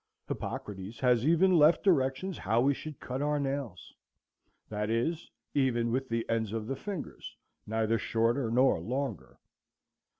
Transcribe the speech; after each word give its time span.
Hippocrates 0.27 0.99
has 1.01 1.27
even 1.27 1.59
left 1.59 1.83
directions 1.83 2.39
how 2.39 2.59
we 2.59 2.73
should 2.73 2.99
cut 2.99 3.21
our 3.21 3.39
nails; 3.39 3.93
that 4.67 4.89
is, 4.89 5.29
even 5.53 5.91
with 5.91 6.09
the 6.09 6.27
ends 6.27 6.53
of 6.53 6.65
the 6.65 6.75
fingers, 6.75 7.37
neither 7.67 7.99
shorter 7.99 8.49
nor 8.49 8.79
longer. 8.79 9.37